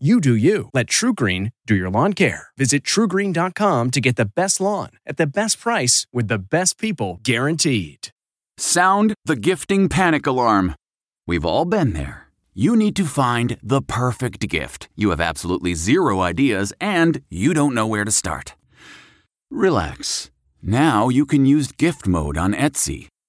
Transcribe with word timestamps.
You 0.00 0.20
do 0.20 0.36
you. 0.36 0.68
Let 0.72 0.86
TruGreen 0.86 1.50
do 1.66 1.74
your 1.74 1.90
lawn 1.90 2.12
care. 2.12 2.48
Visit 2.56 2.84
trugreen.com 2.84 3.90
to 3.90 4.00
get 4.00 4.14
the 4.14 4.30
best 4.36 4.60
lawn 4.60 4.90
at 5.04 5.16
the 5.16 5.26
best 5.26 5.58
price 5.58 6.06
with 6.12 6.28
the 6.28 6.38
best 6.38 6.78
people 6.78 7.18
guaranteed. 7.24 8.10
Sound 8.56 9.14
the 9.24 9.34
gifting 9.34 9.88
panic 9.88 10.24
alarm. 10.24 10.76
We've 11.26 11.44
all 11.44 11.64
been 11.64 11.94
there. 11.94 12.28
You 12.54 12.76
need 12.76 12.94
to 12.94 13.06
find 13.06 13.58
the 13.60 13.82
perfect 13.82 14.48
gift. 14.48 14.88
You 14.94 15.10
have 15.10 15.20
absolutely 15.20 15.74
zero 15.74 16.20
ideas 16.20 16.72
and 16.80 17.22
you 17.28 17.52
don't 17.52 17.74
know 17.74 17.88
where 17.88 18.04
to 18.04 18.12
start. 18.12 18.54
Relax. 19.50 20.30
Now 20.62 21.08
you 21.08 21.26
can 21.26 21.44
use 21.44 21.72
gift 21.72 22.06
mode 22.06 22.38
on 22.38 22.54
Etsy. 22.54 23.08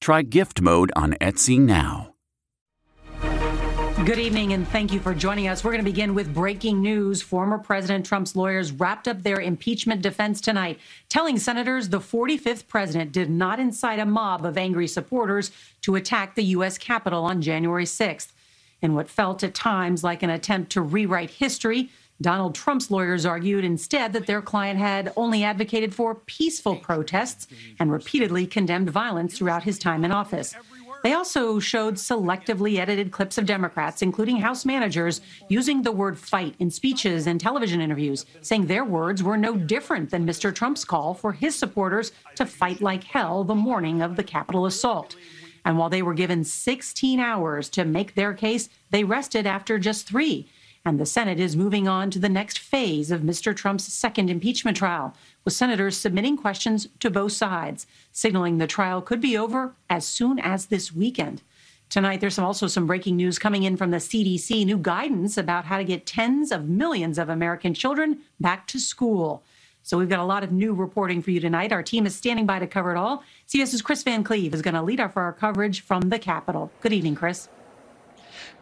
Try 0.00 0.22
gift 0.22 0.60
mode 0.60 0.90
on 0.96 1.14
Etsy 1.14 1.58
now. 1.58 2.14
Good 4.04 4.20
evening, 4.20 4.52
and 4.52 4.66
thank 4.68 4.92
you 4.92 5.00
for 5.00 5.12
joining 5.12 5.48
us. 5.48 5.62
We're 5.62 5.72
going 5.72 5.84
to 5.84 5.90
begin 5.90 6.14
with 6.14 6.32
breaking 6.32 6.80
news. 6.80 7.20
Former 7.20 7.58
President 7.58 8.06
Trump's 8.06 8.36
lawyers 8.36 8.70
wrapped 8.72 9.08
up 9.08 9.22
their 9.22 9.40
impeachment 9.40 10.02
defense 10.02 10.40
tonight, 10.40 10.78
telling 11.08 11.36
senators 11.36 11.88
the 11.88 11.98
45th 11.98 12.68
president 12.68 13.12
did 13.12 13.28
not 13.28 13.58
incite 13.58 13.98
a 13.98 14.06
mob 14.06 14.46
of 14.46 14.56
angry 14.56 14.86
supporters 14.86 15.50
to 15.82 15.96
attack 15.96 16.36
the 16.36 16.44
U.S. 16.44 16.78
Capitol 16.78 17.24
on 17.24 17.42
January 17.42 17.84
6th. 17.84 18.28
In 18.80 18.94
what 18.94 19.10
felt 19.10 19.42
at 19.42 19.52
times 19.52 20.04
like 20.04 20.22
an 20.22 20.30
attempt 20.30 20.70
to 20.72 20.80
rewrite 20.80 21.30
history, 21.30 21.90
Donald 22.20 22.54
Trump's 22.54 22.90
lawyers 22.90 23.24
argued 23.24 23.64
instead 23.64 24.12
that 24.12 24.26
their 24.26 24.42
client 24.42 24.78
had 24.78 25.12
only 25.16 25.44
advocated 25.44 25.94
for 25.94 26.16
peaceful 26.16 26.74
protests 26.74 27.46
and 27.78 27.92
repeatedly 27.92 28.46
condemned 28.46 28.90
violence 28.90 29.38
throughout 29.38 29.62
his 29.62 29.78
time 29.78 30.04
in 30.04 30.10
office. 30.10 30.54
They 31.04 31.12
also 31.12 31.60
showed 31.60 31.94
selectively 31.94 32.78
edited 32.78 33.12
clips 33.12 33.38
of 33.38 33.46
Democrats, 33.46 34.02
including 34.02 34.38
House 34.38 34.64
managers, 34.64 35.20
using 35.48 35.82
the 35.82 35.92
word 35.92 36.18
fight 36.18 36.56
in 36.58 36.72
speeches 36.72 37.28
and 37.28 37.40
television 37.40 37.80
interviews, 37.80 38.26
saying 38.42 38.66
their 38.66 38.84
words 38.84 39.22
were 39.22 39.36
no 39.36 39.56
different 39.56 40.10
than 40.10 40.26
Mr. 40.26 40.52
Trump's 40.52 40.84
call 40.84 41.14
for 41.14 41.32
his 41.32 41.54
supporters 41.54 42.10
to 42.34 42.44
fight 42.44 42.80
like 42.80 43.04
hell 43.04 43.44
the 43.44 43.54
morning 43.54 44.02
of 44.02 44.16
the 44.16 44.24
Capitol 44.24 44.66
assault. 44.66 45.14
And 45.64 45.78
while 45.78 45.88
they 45.88 46.02
were 46.02 46.14
given 46.14 46.42
16 46.42 47.20
hours 47.20 47.68
to 47.70 47.84
make 47.84 48.14
their 48.14 48.34
case, 48.34 48.68
they 48.90 49.04
rested 49.04 49.46
after 49.46 49.78
just 49.78 50.08
three 50.08 50.48
and 50.84 50.98
the 50.98 51.06
Senate 51.06 51.40
is 51.40 51.56
moving 51.56 51.86
on 51.86 52.10
to 52.10 52.18
the 52.18 52.28
next 52.28 52.58
phase 52.58 53.10
of 53.10 53.20
Mr. 53.20 53.54
Trump's 53.54 53.92
second 53.92 54.30
impeachment 54.30 54.76
trial, 54.76 55.14
with 55.44 55.54
senators 55.54 55.96
submitting 55.96 56.36
questions 56.36 56.88
to 57.00 57.10
both 57.10 57.32
sides, 57.32 57.86
signaling 58.12 58.58
the 58.58 58.66
trial 58.66 59.02
could 59.02 59.20
be 59.20 59.36
over 59.36 59.74
as 59.90 60.06
soon 60.06 60.38
as 60.38 60.66
this 60.66 60.92
weekend. 60.92 61.42
Tonight, 61.90 62.20
there's 62.20 62.38
also 62.38 62.66
some 62.66 62.86
breaking 62.86 63.16
news 63.16 63.38
coming 63.38 63.62
in 63.62 63.76
from 63.76 63.90
the 63.90 63.96
CDC 63.96 64.66
new 64.66 64.76
guidance 64.76 65.38
about 65.38 65.64
how 65.64 65.78
to 65.78 65.84
get 65.84 66.04
tens 66.04 66.52
of 66.52 66.68
millions 66.68 67.18
of 67.18 67.30
American 67.30 67.72
children 67.72 68.18
back 68.38 68.66
to 68.66 68.78
school. 68.78 69.42
So 69.82 69.96
we've 69.96 70.08
got 70.08 70.18
a 70.18 70.24
lot 70.24 70.44
of 70.44 70.52
new 70.52 70.74
reporting 70.74 71.22
for 71.22 71.30
you 71.30 71.40
tonight. 71.40 71.72
Our 71.72 71.82
team 71.82 72.04
is 72.04 72.14
standing 72.14 72.44
by 72.44 72.58
to 72.58 72.66
cover 72.66 72.90
it 72.90 72.98
all. 72.98 73.24
CBS's 73.48 73.80
Chris 73.80 74.02
Van 74.02 74.22
Cleave 74.22 74.52
is 74.52 74.60
going 74.60 74.74
to 74.74 74.82
lead 74.82 75.00
for 75.12 75.22
our 75.22 75.32
coverage 75.32 75.80
from 75.80 76.10
the 76.10 76.18
Capitol. 76.18 76.70
Good 76.82 76.92
evening, 76.92 77.14
Chris. 77.14 77.48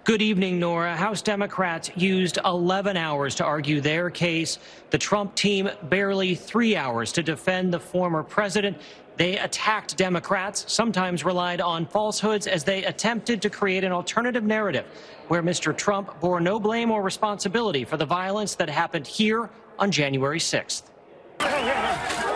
Good 0.07 0.23
evening, 0.23 0.61
Norah. 0.61 0.95
House 0.95 1.21
Democrats 1.21 1.91
used 1.97 2.39
11 2.45 2.97
hours 2.97 3.35
to 3.35 3.45
argue 3.45 3.81
their 3.81 4.09
case. 4.09 4.61
The 4.91 4.99
Trump 4.99 5.35
team 5.35 5.69
barely 5.89 6.37
three 6.37 6.77
hours 6.77 7.11
to 7.11 7.25
defend 7.25 7.75
the 7.75 7.81
former 7.81 8.23
president. 8.23 8.79
They 9.17 9.37
attacked 9.37 9.97
Democrats, 9.97 10.65
sometimes 10.69 11.25
relied 11.25 11.61
on 11.61 11.87
falsehoods 11.87 12.47
as 12.47 12.63
they 12.63 12.85
attempted 12.85 13.43
to 13.43 13.51
create 13.51 13.83
an 13.83 13.91
alternative 13.91 14.45
narrative 14.45 14.87
where 15.27 15.43
Mr. 15.43 15.77
Trump 15.77 16.21
bore 16.21 16.39
no 16.39 16.61
blame 16.61 16.93
or 16.93 17.03
responsibility 17.03 17.85
for 17.85 17.97
the 17.97 18.07
violence 18.07 18.55
that 18.55 18.71
happened 18.71 19.09
here 19.09 19.51
on 19.77 19.91
January 19.91 20.39
6th. 20.39 20.85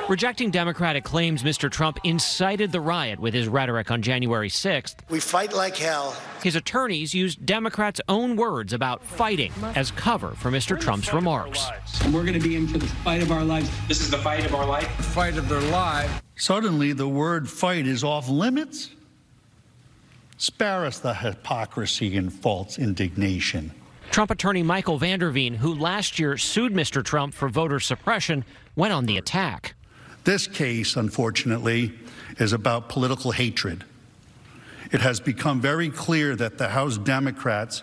Rejecting 0.09 0.51
Democratic 0.51 1.05
claims 1.05 1.45
Mr. 1.45 1.71
Trump 1.71 1.99
incited 2.03 2.73
the 2.73 2.81
riot 2.81 3.21
with 3.21 3.33
his 3.33 3.47
rhetoric 3.47 3.93
on 3.93 4.03
January 4.03 4.49
6th. 4.49 4.97
We 5.09 5.21
fight 5.21 5.53
like 5.53 5.77
hell. 5.77 6.17
His 6.43 6.57
attorneys 6.57 7.15
used 7.15 7.47
Democrats' 7.47 8.01
own 8.09 8.35
words 8.35 8.73
about 8.73 9.05
fighting 9.05 9.53
as 9.77 9.93
cover 9.93 10.31
for 10.31 10.51
Mr. 10.51 10.79
Trump's 10.81 11.13
remarks. 11.13 11.65
And 12.03 12.13
we're 12.13 12.25
going 12.25 12.39
to 12.39 12.47
be 12.47 12.57
in 12.57 12.67
for 12.67 12.79
the 12.79 12.87
fight 12.87 13.23
of 13.23 13.31
our 13.31 13.45
lives. 13.45 13.71
This 13.87 14.01
is 14.01 14.11
the 14.11 14.19
fight 14.19 14.45
of 14.45 14.55
our 14.55 14.67
life. 14.67 14.89
The 14.97 15.03
fight 15.05 15.37
of 15.37 15.49
their 15.49 15.61
lives. 15.61 16.11
Suddenly, 16.37 16.93
the 16.93 17.09
word 17.09 17.49
fight 17.49 17.87
is 17.87 18.03
off 18.03 18.29
limits? 18.29 18.91
Spare 20.39 20.87
us 20.87 20.99
the 20.99 21.15
hypocrisy 21.15 22.17
and 22.17 22.33
false 22.33 22.79
indignation. 22.79 23.73
Trump 24.11 24.33
attorney 24.33 24.65
Michael 24.65 24.99
van 24.99 25.21
der 25.21 25.31
Veen, 25.31 25.55
who 25.55 25.73
last 25.73 26.19
year 26.19 26.37
sued 26.37 26.73
Mr. 26.73 27.05
Trump 27.05 27.33
for 27.33 27.49
voter 27.49 27.79
suppression, 27.79 28.45
went 28.75 28.93
on 28.93 29.07
the 29.07 29.17
attack. 29.17 29.75
This 30.25 30.47
case, 30.47 30.97
unfortunately, 30.97 31.93
is 32.39 32.53
about 32.53 32.89
political 32.89 33.33
hatred. 33.33 33.85
It 34.93 35.01
has 35.01 35.21
become 35.21 35.61
very 35.61 35.89
clear 35.89 36.37
that 36.37 36.59
the 36.59 36.69
House 36.69 36.99
Democrats 36.99 37.83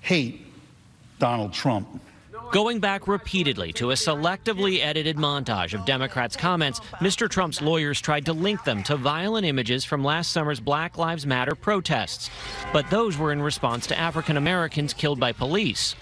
hate 0.00 0.46
Donald 1.18 1.52
Trump. 1.52 2.00
Going 2.52 2.80
back 2.80 3.08
repeatedly 3.08 3.72
to 3.74 3.92
a 3.92 3.94
selectively 3.94 4.84
edited 4.84 5.16
montage 5.16 5.72
of 5.72 5.86
Democrats' 5.86 6.36
comments, 6.36 6.80
Mr. 7.00 7.26
Trump's 7.26 7.62
lawyers 7.62 7.98
tried 7.98 8.26
to 8.26 8.34
link 8.34 8.62
them 8.64 8.82
to 8.82 8.96
violent 8.96 9.46
images 9.46 9.86
from 9.86 10.04
last 10.04 10.32
summer's 10.32 10.60
Black 10.60 10.98
Lives 10.98 11.24
Matter 11.24 11.54
protests. 11.54 12.28
But 12.70 12.90
those 12.90 13.16
were 13.16 13.32
in 13.32 13.40
response 13.40 13.86
to 13.86 13.98
African 13.98 14.36
Americans 14.36 14.92
killed 14.92 15.18
by 15.18 15.32
police. 15.32 15.94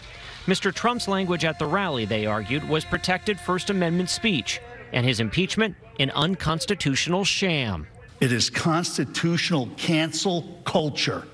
Mr. 0.47 0.75
Trump's 0.75 1.07
language 1.07 1.45
at 1.45 1.61
the 1.61 1.67
rally, 1.67 2.05
they 2.05 2.27
argued, 2.27 2.69
was 2.69 2.85
protected 2.85 3.39
First 3.39 3.71
Amendment 3.71 4.11
speech, 4.11 4.61
and 4.93 5.07
his 5.07 5.21
impeachment 5.21 5.77
an 5.99 6.11
unconstitutional 6.11 7.25
sham. 7.25 7.87
It 8.21 8.33
is 8.33 8.51
constitutional 8.51 9.69
cancel 9.77 10.61
culture. 10.65 11.27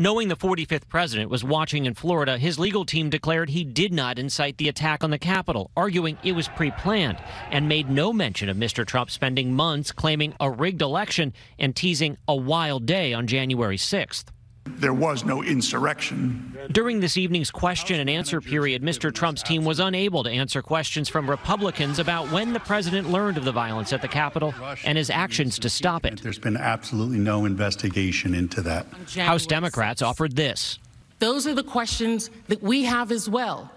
Knowing 0.00 0.28
the 0.28 0.36
45th 0.36 0.88
president 0.88 1.28
was 1.28 1.42
watching 1.42 1.84
in 1.84 1.92
Florida, 1.92 2.38
his 2.38 2.56
legal 2.56 2.84
team 2.84 3.10
declared 3.10 3.50
he 3.50 3.64
did 3.64 3.92
not 3.92 4.16
incite 4.16 4.56
the 4.56 4.68
attack 4.68 5.02
on 5.02 5.10
the 5.10 5.18
Capitol, 5.18 5.72
arguing 5.76 6.16
it 6.22 6.32
was 6.32 6.46
pre 6.48 6.70
planned, 6.70 7.18
and 7.50 7.68
made 7.68 7.90
no 7.90 8.12
mention 8.12 8.48
of 8.48 8.56
Mr. 8.56 8.86
Trump 8.86 9.10
spending 9.10 9.52
months 9.52 9.90
claiming 9.90 10.34
a 10.38 10.48
rigged 10.48 10.82
election 10.82 11.32
and 11.58 11.74
teasing 11.74 12.16
a 12.28 12.36
wild 12.36 12.86
day 12.86 13.12
on 13.12 13.26
January 13.26 13.76
6th. 13.76 14.26
There 14.76 14.94
was 14.94 15.24
no 15.24 15.42
insurrection. 15.42 16.56
During 16.70 17.00
this 17.00 17.16
evening's 17.16 17.50
question 17.50 18.00
and 18.00 18.10
answer 18.10 18.40
period, 18.40 18.82
Mr. 18.82 19.12
Trump's 19.12 19.42
team 19.42 19.64
was 19.64 19.80
unable 19.80 20.22
to 20.24 20.30
answer 20.30 20.62
questions 20.62 21.08
from 21.08 21.28
Republicans 21.28 21.98
about 21.98 22.30
when 22.30 22.52
the 22.52 22.60
president 22.60 23.10
learned 23.10 23.38
of 23.38 23.44
the 23.44 23.52
violence 23.52 23.92
at 23.92 24.02
the 24.02 24.08
Capitol 24.08 24.54
and 24.84 24.98
his 24.98 25.10
actions 25.10 25.58
to 25.60 25.70
stop 25.70 26.04
it. 26.04 26.20
There's 26.22 26.38
been 26.38 26.56
absolutely 26.56 27.18
no 27.18 27.44
investigation 27.44 28.34
into 28.34 28.60
that. 28.62 28.86
House 29.16 29.46
Democrats 29.46 30.02
offered 30.02 30.36
this. 30.36 30.78
Those 31.18 31.46
are 31.46 31.54
the 31.54 31.64
questions 31.64 32.30
that 32.48 32.62
we 32.62 32.84
have 32.84 33.10
as 33.10 33.28
well. 33.28 33.70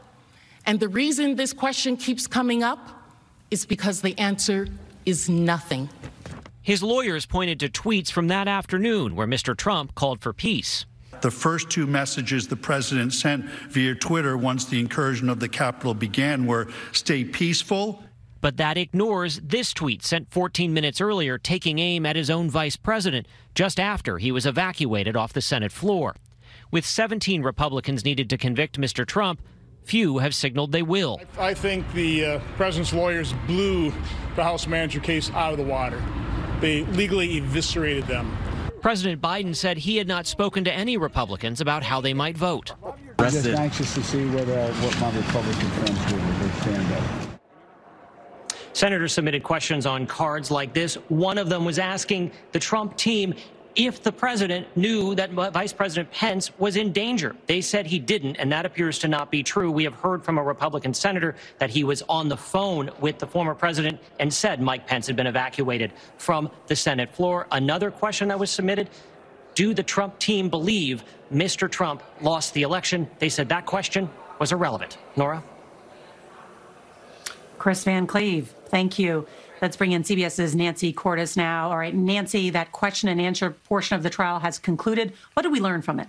And 0.65 0.79
the 0.79 0.89
reason 0.89 1.35
this 1.35 1.53
question 1.53 1.97
keeps 1.97 2.27
coming 2.27 2.61
up 2.61 2.79
is 3.49 3.65
because 3.65 4.01
the 4.01 4.17
answer 4.19 4.67
is 5.05 5.27
nothing. 5.29 5.89
His 6.63 6.83
lawyers 6.83 7.25
pointed 7.25 7.59
to 7.61 7.69
tweets 7.69 8.11
from 8.11 8.27
that 8.27 8.47
afternoon 8.47 9.15
where 9.15 9.25
Mr. 9.25 9.57
Trump 9.57 9.95
called 9.95 10.21
for 10.21 10.31
peace. 10.31 10.85
The 11.21 11.31
first 11.31 11.71
two 11.71 11.87
messages 11.87 12.47
the 12.47 12.55
president 12.55 13.13
sent 13.13 13.45
via 13.45 13.95
Twitter 13.95 14.37
once 14.37 14.65
the 14.65 14.79
incursion 14.79 15.27
of 15.27 15.39
the 15.39 15.49
Capitol 15.49 15.95
began 15.95 16.45
were 16.45 16.67
stay 16.91 17.23
peaceful. 17.23 18.03
But 18.41 18.57
that 18.57 18.77
ignores 18.77 19.39
this 19.39 19.73
tweet 19.73 20.03
sent 20.03 20.31
14 20.31 20.71
minutes 20.71 21.01
earlier, 21.01 21.37
taking 21.39 21.79
aim 21.79 22.05
at 22.05 22.15
his 22.15 22.29
own 22.29 22.49
vice 22.49 22.75
president 22.75 23.27
just 23.55 23.79
after 23.79 24.19
he 24.19 24.31
was 24.31 24.45
evacuated 24.45 25.15
off 25.15 25.33
the 25.33 25.41
Senate 25.41 25.71
floor. 25.71 26.15
With 26.69 26.85
17 26.85 27.41
Republicans 27.41 28.05
needed 28.05 28.29
to 28.29 28.37
convict 28.37 28.79
Mr. 28.79 29.05
Trump, 29.05 29.41
few 29.83 30.19
have 30.19 30.35
signaled 30.35 30.71
they 30.71 30.83
will. 30.83 31.21
I 31.39 31.55
think 31.55 31.91
the 31.93 32.25
uh, 32.25 32.39
president's 32.55 32.93
lawyers 32.93 33.33
blew 33.47 33.91
the 34.35 34.43
House 34.43 34.67
manager 34.67 34.99
case 34.99 35.31
out 35.31 35.51
of 35.51 35.57
the 35.57 35.65
water. 35.65 36.01
They 36.61 36.83
legally 36.85 37.37
eviscerated 37.37 38.05
them. 38.05 38.37
President 38.81 39.19
Biden 39.21 39.55
said 39.55 39.77
he 39.77 39.97
had 39.97 40.07
not 40.07 40.27
spoken 40.27 40.63
to 40.63 40.71
any 40.71 40.95
Republicans 40.95 41.59
about 41.59 41.83
how 41.83 42.01
they 42.01 42.13
might 42.13 42.37
vote. 42.37 42.73
I'm 43.19 43.31
just 43.31 43.47
anxious 43.47 43.93
to 43.95 44.03
see 44.03 44.25
whether 44.27 44.57
uh, 44.57 44.71
what 44.73 44.99
my 44.99 45.15
Republican 45.17 45.69
friends 45.69 46.11
do 46.11 46.15
when 46.15 46.39
they 46.39 46.59
stand 46.61 46.93
up. 46.93 47.39
Senators 48.73 49.13
submitted 49.13 49.43
questions 49.43 49.85
on 49.85 50.05
cards 50.07 50.49
like 50.49 50.73
this. 50.73 50.95
One 51.09 51.37
of 51.37 51.49
them 51.49 51.65
was 51.65 51.77
asking 51.77 52.31
the 52.51 52.59
Trump 52.59 52.95
team 52.95 53.33
if 53.75 54.03
the 54.03 54.11
president 54.11 54.67
knew 54.75 55.15
that 55.15 55.31
Vice 55.31 55.73
President 55.73 56.11
Pence 56.11 56.51
was 56.59 56.75
in 56.75 56.91
danger. 56.91 57.35
They 57.47 57.61
said 57.61 57.85
he 57.85 57.99
didn't, 57.99 58.35
and 58.37 58.51
that 58.51 58.65
appears 58.65 58.99
to 58.99 59.07
not 59.07 59.31
be 59.31 59.43
true. 59.43 59.71
We 59.71 59.83
have 59.83 59.93
heard 59.93 60.23
from 60.23 60.37
a 60.37 60.43
Republican 60.43 60.93
senator 60.93 61.35
that 61.59 61.69
he 61.69 61.83
was 61.83 62.01
on 62.09 62.27
the 62.27 62.37
phone 62.37 62.91
with 62.99 63.19
the 63.19 63.27
former 63.27 63.55
president 63.55 63.99
and 64.19 64.33
said 64.33 64.61
Mike 64.61 64.87
Pence 64.87 65.07
had 65.07 65.15
been 65.15 65.27
evacuated 65.27 65.91
from 66.17 66.49
the 66.67 66.75
Senate 66.75 67.13
floor. 67.13 67.47
Another 67.51 67.91
question 67.91 68.27
that 68.27 68.39
was 68.39 68.51
submitted 68.51 68.89
Do 69.55 69.73
the 69.73 69.83
Trump 69.83 70.19
team 70.19 70.49
believe 70.49 71.03
Mr. 71.33 71.69
Trump 71.69 72.03
lost 72.21 72.53
the 72.53 72.63
election? 72.63 73.09
They 73.19 73.29
said 73.29 73.49
that 73.49 73.65
question 73.65 74.09
was 74.39 74.51
irrelevant. 74.51 74.97
Norah? 75.15 75.43
Chris 77.57 77.83
Van 77.83 78.07
Cleave, 78.07 78.53
thank 78.69 78.97
you. 78.97 79.27
Let's 79.61 79.77
bring 79.77 79.91
in 79.91 80.01
CBS's 80.01 80.55
Nancy 80.55 80.91
Cordes 80.91 81.37
now. 81.37 81.69
All 81.69 81.77
right, 81.77 81.93
Nancy, 81.93 82.49
that 82.49 82.71
question 82.71 83.09
and 83.09 83.21
answer 83.21 83.51
portion 83.51 83.95
of 83.95 84.01
the 84.01 84.09
trial 84.09 84.39
has 84.39 84.57
concluded. 84.57 85.13
What 85.35 85.43
did 85.43 85.51
we 85.51 85.59
learn 85.59 85.83
from 85.83 85.99
it? 85.99 86.07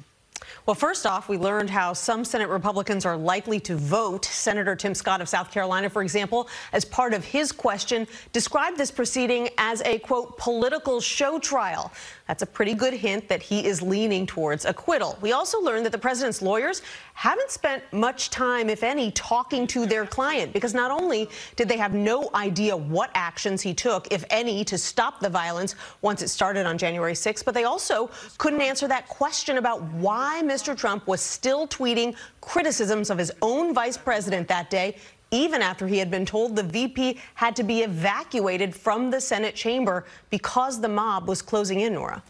Well, 0.65 0.75
first 0.75 1.07
off, 1.07 1.29
we 1.29 1.37
learned 1.37 1.71
how 1.71 1.93
some 1.93 2.25
Senate 2.25 2.49
Republicans 2.49 3.05
are 3.05 3.17
likely 3.17 3.61
to 3.61 3.77
vote. 3.77 4.25
Senator 4.25 4.75
Tim 4.75 4.95
Scott 4.95 5.21
of 5.21 5.29
South 5.29 5.51
Carolina, 5.51 5.91
for 5.91 6.03
example, 6.03 6.49
as 6.73 6.85
part 6.85 7.13
of 7.13 7.25
his 7.25 7.53
question, 7.53 8.07
described 8.33 8.79
this 8.79 8.91
proceeding 8.91 9.51
as 9.59 9.83
a, 9.83 9.99
quote, 9.99 10.39
political 10.39 11.01
show 11.01 11.39
trial. 11.39 11.93
That's 12.33 12.45
a 12.45 12.47
pretty 12.47 12.73
good 12.73 12.95
hint 12.95 13.29
that 13.29 13.43
he 13.43 13.67
is 13.67 13.83
leaning 13.83 14.25
towards 14.25 14.65
acquittal. 14.65 15.19
We 15.21 15.33
also 15.33 15.61
learned 15.61 15.85
that 15.85 15.93
the 15.93 15.99
president's 15.99 16.41
lawyers 16.41 16.81
haven't 17.13 17.51
spent 17.51 17.83
much 17.93 18.31
time, 18.31 18.71
if 18.71 18.83
any, 18.83 19.11
talking 19.11 19.67
to 19.67 19.85
their 19.85 20.07
client 20.07 20.55
because 20.55 20.73
not 20.73 20.91
only 20.91 21.29
did 21.57 21.69
they 21.69 21.77
have 21.77 21.93
no 21.93 22.31
idea 22.35 22.75
what 22.75 23.11
actions 23.13 23.61
he 23.61 23.75
took, 23.75 24.11
if 24.11 24.25
any, 24.31 24.65
to 24.65 24.79
stop 24.79 25.21
the 25.21 25.29
violence 25.29 25.75
once 26.01 26.23
it 26.23 26.29
started 26.29 26.65
on 26.65 26.79
January 26.79 27.13
6th, 27.13 27.45
but 27.45 27.53
they 27.53 27.65
also 27.65 28.11
couldn't 28.39 28.63
answer 28.63 28.89
that 28.89 29.07
question 29.09 29.59
about 29.59 29.83
why 29.93 30.41
Mr. 30.43 30.75
Trump 30.75 31.07
was 31.07 31.21
still 31.21 31.69
tweeting 31.69 32.17
criticisms 32.41 33.11
of 33.11 33.19
his 33.19 33.31
own 33.43 33.75
vice 33.75 33.99
president 33.99 34.49
that 34.49 34.71
day 34.71 34.97
even 35.33 35.63
after 35.63 35.89
he 35.89 35.99
had 35.99 36.11
been 36.11 36.25
told 36.25 36.55
the 36.55 36.63
VP 36.63 37.19
had 37.35 37.57
to 37.57 37.65
be 37.65 37.81
evacuated 37.83 38.77
from 38.77 39.11
the 39.11 39.21
Senate 39.21 39.57
chamber 39.57 40.05
because 40.31 40.81
the 40.81 40.89
mob 40.89 41.27
was 41.27 41.43
closing 41.43 41.81
in, 41.81 41.95
Norah. 41.95 42.23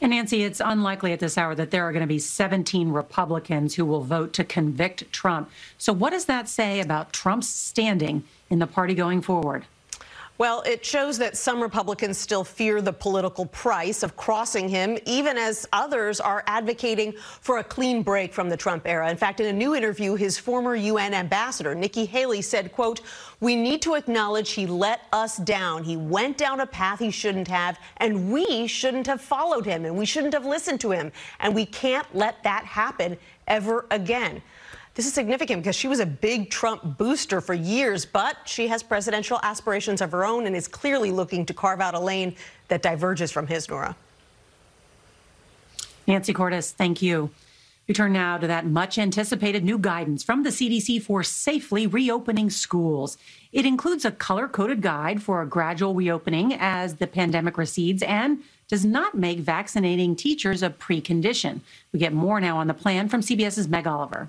And 0.00 0.10
Nancy, 0.10 0.42
it's 0.42 0.60
unlikely 0.60 1.12
at 1.12 1.20
this 1.20 1.38
hour 1.38 1.54
that 1.54 1.70
there 1.70 1.84
are 1.84 1.92
going 1.92 2.00
to 2.00 2.08
be 2.08 2.18
17 2.18 2.90
Republicans 2.90 3.76
who 3.76 3.84
will 3.84 4.00
vote 4.00 4.32
to 4.32 4.42
convict 4.42 5.12
Trump. 5.12 5.48
So, 5.78 5.92
what 5.92 6.10
does 6.10 6.24
that 6.24 6.48
say 6.48 6.80
about 6.80 7.12
Trump's 7.12 7.48
standing 7.48 8.24
in 8.50 8.58
the 8.58 8.66
party 8.66 8.94
going 8.94 9.22
forward? 9.22 9.64
Well, 10.42 10.62
it 10.62 10.84
shows 10.84 11.18
that 11.18 11.36
some 11.36 11.62
Republicans 11.62 12.18
still 12.18 12.42
fear 12.42 12.82
the 12.82 12.92
political 12.92 13.46
price 13.46 14.02
of 14.02 14.16
crossing 14.16 14.68
him, 14.68 14.98
even 15.06 15.38
as 15.38 15.68
others 15.72 16.18
are 16.18 16.42
advocating 16.48 17.12
for 17.40 17.58
a 17.58 17.62
clean 17.62 18.02
break 18.02 18.34
from 18.34 18.48
the 18.48 18.56
Trump 18.56 18.88
era. 18.88 19.08
In 19.08 19.16
fact, 19.16 19.38
in 19.38 19.46
a 19.46 19.52
new 19.52 19.76
interview, 19.76 20.16
his 20.16 20.36
former 20.38 20.74
UN 20.74 21.14
ambassador, 21.14 21.76
Nikki 21.76 22.04
Haley, 22.06 22.42
said, 22.42 22.72
quote, 22.72 23.02
we 23.38 23.54
need 23.54 23.82
to 23.82 23.94
acknowledge 23.94 24.50
he 24.50 24.66
let 24.66 25.02
us 25.12 25.36
down. 25.36 25.84
He 25.84 25.96
went 25.96 26.38
down 26.38 26.58
a 26.58 26.66
path 26.66 26.98
he 26.98 27.12
shouldn't 27.12 27.46
have, 27.46 27.78
and 27.98 28.32
we 28.32 28.66
shouldn't 28.66 29.06
have 29.06 29.20
followed 29.20 29.64
him, 29.64 29.84
and 29.84 29.96
we 29.96 30.04
shouldn't 30.04 30.34
have 30.34 30.44
listened 30.44 30.80
to 30.80 30.90
him. 30.90 31.12
And 31.38 31.54
we 31.54 31.66
can't 31.66 32.12
let 32.16 32.42
that 32.42 32.64
happen 32.64 33.16
ever 33.46 33.86
again. 33.92 34.42
This 34.94 35.06
is 35.06 35.14
significant 35.14 35.62
because 35.62 35.76
she 35.76 35.88
was 35.88 36.00
a 36.00 36.06
big 36.06 36.50
Trump 36.50 36.98
booster 36.98 37.40
for 37.40 37.54
years, 37.54 38.04
but 38.04 38.36
she 38.44 38.68
has 38.68 38.82
presidential 38.82 39.40
aspirations 39.42 40.02
of 40.02 40.12
her 40.12 40.24
own 40.24 40.46
and 40.46 40.54
is 40.54 40.68
clearly 40.68 41.10
looking 41.10 41.46
to 41.46 41.54
carve 41.54 41.80
out 41.80 41.94
a 41.94 41.98
lane 41.98 42.36
that 42.68 42.82
diverges 42.82 43.30
from 43.30 43.46
his, 43.46 43.68
Norah. 43.68 43.96
Nancy 46.06 46.34
Cordes, 46.34 46.72
thank 46.72 47.00
you. 47.00 47.30
We 47.88 47.94
turn 47.94 48.12
now 48.12 48.36
to 48.38 48.46
that 48.46 48.66
much 48.66 48.98
anticipated 48.98 49.64
new 49.64 49.78
guidance 49.78 50.22
from 50.22 50.42
the 50.42 50.50
CDC 50.50 51.02
for 51.02 51.22
safely 51.22 51.86
reopening 51.86 52.50
schools. 52.50 53.16
It 53.50 53.66
includes 53.66 54.04
a 54.04 54.10
color 54.10 54.46
coded 54.46 54.82
guide 54.82 55.22
for 55.22 55.42
a 55.42 55.46
gradual 55.46 55.94
reopening 55.94 56.54
as 56.54 56.96
the 56.96 57.06
pandemic 57.06 57.56
recedes 57.56 58.02
and 58.02 58.42
does 58.68 58.84
not 58.84 59.14
make 59.14 59.38
vaccinating 59.38 60.16
teachers 60.16 60.62
a 60.62 60.70
precondition. 60.70 61.60
We 61.92 61.98
get 61.98 62.12
more 62.12 62.40
now 62.40 62.58
on 62.58 62.66
the 62.66 62.74
plan 62.74 63.08
from 63.08 63.20
CBS's 63.20 63.68
Meg 63.68 63.86
Oliver. 63.86 64.28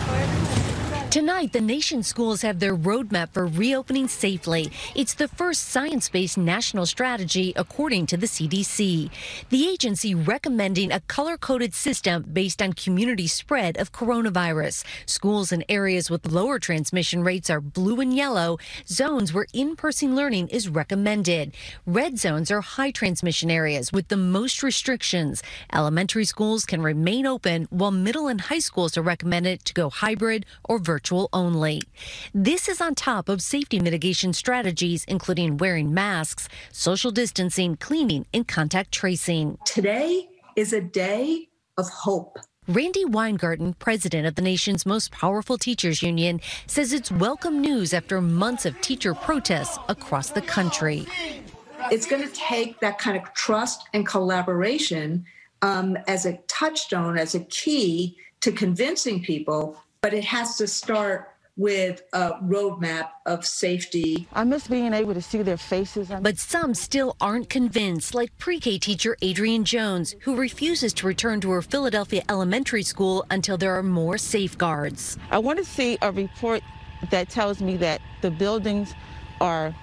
Tonight, 1.11 1.51
the 1.51 1.59
nation's 1.59 2.07
schools 2.07 2.41
have 2.41 2.61
their 2.61 2.73
roadmap 2.73 3.33
for 3.33 3.45
reopening 3.45 4.07
safely. 4.07 4.71
It's 4.95 5.13
the 5.13 5.27
first 5.27 5.67
science 5.67 6.07
based 6.07 6.37
national 6.37 6.85
strategy, 6.85 7.51
according 7.57 8.05
to 8.05 8.15
the 8.15 8.27
CDC. 8.27 9.09
The 9.49 9.67
agency 9.67 10.15
recommending 10.15 10.89
a 10.89 11.01
color 11.01 11.35
coded 11.35 11.73
system 11.73 12.23
based 12.31 12.61
on 12.61 12.71
community 12.71 13.27
spread 13.27 13.75
of 13.75 13.91
coronavirus. 13.91 14.85
Schools 15.05 15.51
in 15.51 15.65
areas 15.67 16.09
with 16.09 16.31
lower 16.31 16.59
transmission 16.59 17.25
rates 17.25 17.49
are 17.49 17.59
blue 17.59 17.99
and 17.99 18.15
yellow, 18.15 18.57
zones 18.87 19.33
where 19.33 19.47
in 19.51 19.75
person 19.75 20.15
learning 20.15 20.47
is 20.47 20.69
recommended. 20.69 21.51
Red 21.85 22.19
zones 22.19 22.49
are 22.49 22.61
high 22.61 22.91
transmission 22.91 23.51
areas 23.51 23.91
with 23.91 24.07
the 24.07 24.15
most 24.15 24.63
restrictions. 24.63 25.43
Elementary 25.73 26.23
schools 26.23 26.63
can 26.63 26.81
remain 26.81 27.25
open, 27.25 27.67
while 27.69 27.91
middle 27.91 28.29
and 28.29 28.39
high 28.39 28.59
schools 28.59 28.97
are 28.97 29.01
recommended 29.01 29.65
to 29.65 29.73
go 29.73 29.89
hybrid 29.89 30.45
or 30.63 30.79
virtual 30.79 31.00
virtual 31.01 31.29
only. 31.33 31.81
This 32.31 32.69
is 32.69 32.79
on 32.79 32.93
top 32.93 33.27
of 33.27 33.41
safety 33.41 33.79
mitigation 33.79 34.33
strategies, 34.33 35.03
including 35.05 35.57
wearing 35.57 35.95
masks, 35.95 36.47
social 36.71 37.09
distancing, 37.09 37.75
cleaning, 37.75 38.27
and 38.35 38.47
contact 38.47 38.91
tracing. 38.91 39.57
Today 39.65 40.29
is 40.55 40.73
a 40.73 40.81
day 40.81 41.49
of 41.79 41.89
hope. 41.89 42.37
Randi 42.67 43.03
Weingarten, 43.05 43.73
president 43.73 44.27
of 44.27 44.35
the 44.35 44.43
nation's 44.43 44.85
most 44.85 45.11
powerful 45.11 45.57
teachers 45.57 46.03
union, 46.03 46.39
says 46.67 46.93
it's 46.93 47.11
welcome 47.11 47.59
news 47.59 47.95
after 47.95 48.21
months 48.21 48.67
of 48.67 48.79
teacher 48.81 49.15
protests 49.15 49.79
across 49.89 50.29
the 50.29 50.41
country. 50.43 51.07
It's 51.91 52.05
going 52.05 52.21
to 52.21 52.33
take 52.35 52.79
that 52.81 52.99
kind 52.99 53.17
of 53.17 53.33
trust 53.33 53.89
and 53.95 54.05
collaboration 54.05 55.25
um, 55.63 55.97
as 56.07 56.27
a 56.27 56.37
touchstone, 56.47 57.17
as 57.17 57.33
a 57.33 57.39
key 57.45 58.17
to 58.41 58.51
convincing 58.51 59.23
people 59.23 59.75
but 60.01 60.15
it 60.15 60.25
has 60.25 60.57
to 60.57 60.65
start 60.65 61.27
with 61.57 62.01
a 62.13 62.31
roadmap 62.43 63.09
of 63.27 63.45
safety. 63.45 64.27
I 64.33 64.43
miss 64.43 64.67
being 64.67 64.93
able 64.93 65.13
to 65.13 65.21
see 65.21 65.43
their 65.43 65.57
faces. 65.57 66.11
But 66.21 66.39
some 66.39 66.73
still 66.73 67.15
aren't 67.21 67.49
convinced, 67.49 68.15
like 68.15 68.35
pre 68.39 68.59
K 68.59 68.79
teacher 68.79 69.15
Adrienne 69.23 69.63
Jones, 69.63 70.15
who 70.21 70.35
refuses 70.35 70.91
to 70.93 71.07
return 71.07 71.39
to 71.41 71.51
her 71.51 71.61
Philadelphia 71.61 72.23
elementary 72.29 72.81
school 72.81 73.25
until 73.29 73.57
there 73.57 73.77
are 73.77 73.83
more 73.83 74.17
safeguards. 74.17 75.19
I 75.29 75.37
want 75.37 75.59
to 75.59 75.65
see 75.65 75.99
a 76.01 76.11
report 76.11 76.63
that 77.11 77.29
tells 77.29 77.61
me 77.61 77.77
that 77.77 78.01
the 78.21 78.31
buildings 78.31 78.95
are 79.39 79.75